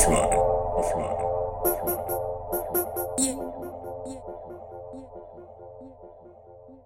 [0.00, 0.16] でいね。
[0.16, 1.04] ですね。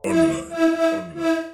[0.03, 1.54] ですね。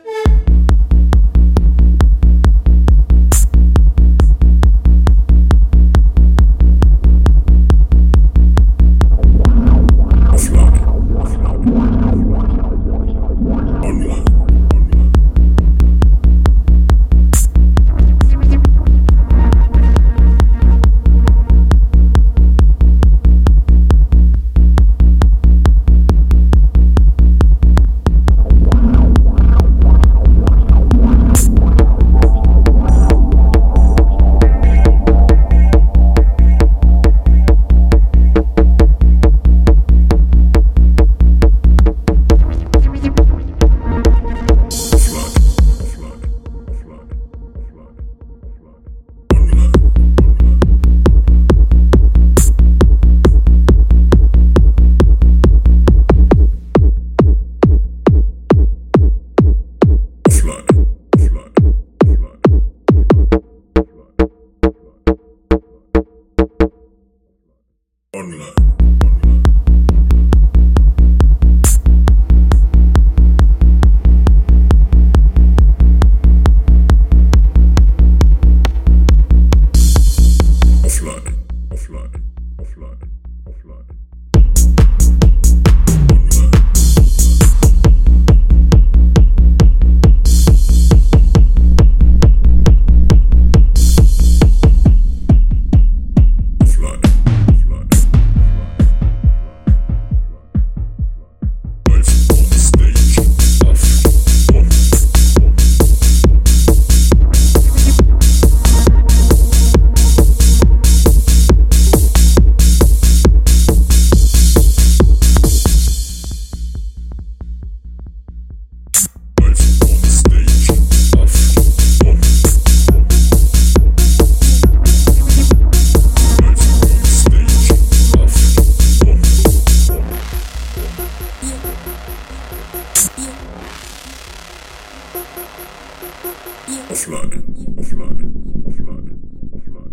[136.91, 137.31] Offline.
[137.79, 138.21] Offline.
[138.67, 139.09] Offline.
[139.55, 139.93] Offline.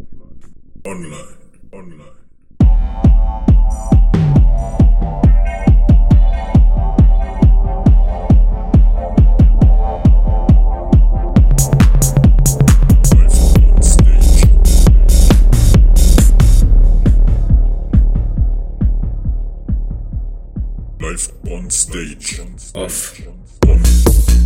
[0.00, 0.40] Offline.
[0.86, 1.36] Online.
[1.72, 2.20] Online.
[21.00, 22.38] Life on stage.
[22.38, 23.20] Life on Off.
[23.68, 24.39] Off.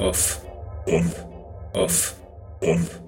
[0.00, 0.44] Off.
[0.86, 1.12] On.
[1.74, 2.14] Off.
[2.62, 3.07] On.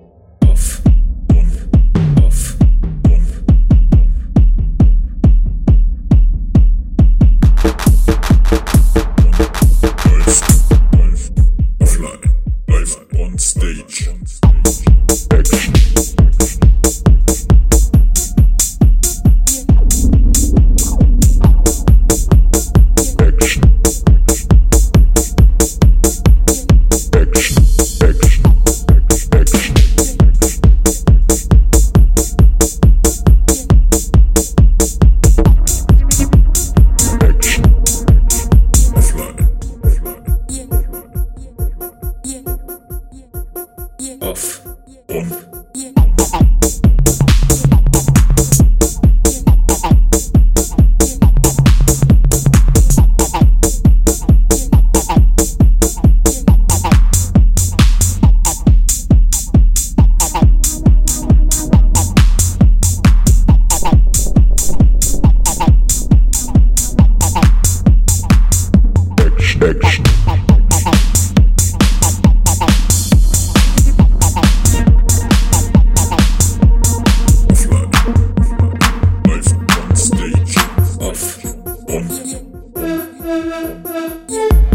[83.82, 84.69] Boop.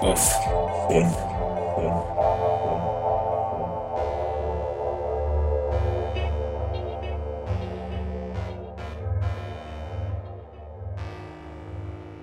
[0.00, 0.46] Off,
[0.90, 1.04] on,
[1.76, 2.16] on.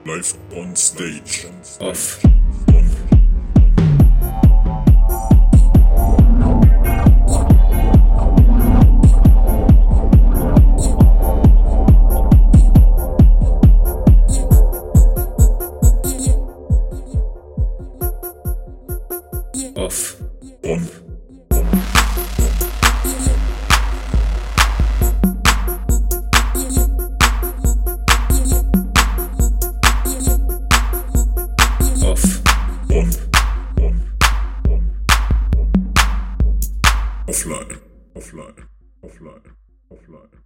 [0.06, 1.46] Live on stage,
[1.80, 2.33] off,
[37.28, 37.80] offline,
[38.16, 38.68] offline,
[39.02, 39.56] offline,
[39.90, 40.43] offline.